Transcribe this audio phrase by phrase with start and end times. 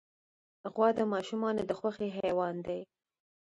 [0.73, 2.81] غوا د ماشومانو د خوښې حیوان دی.